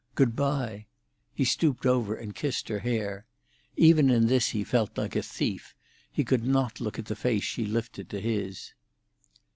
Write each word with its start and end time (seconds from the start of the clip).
Good 0.15 0.35
bye." 0.35 0.87
He 1.35 1.45
stooped 1.45 1.85
over 1.85 2.15
and 2.15 2.33
kissed 2.33 2.69
her 2.69 2.79
hair. 2.79 3.27
Even 3.77 4.09
in 4.09 4.25
this 4.25 4.47
he 4.49 4.63
felt 4.63 4.97
like 4.97 5.15
a 5.15 5.21
thief; 5.21 5.75
he 6.11 6.23
could 6.23 6.43
not 6.43 6.81
look 6.81 6.97
at 6.97 7.05
the 7.05 7.15
face 7.15 7.43
she 7.43 7.65
lifted 7.67 8.09
to 8.09 8.19
his. 8.19 8.73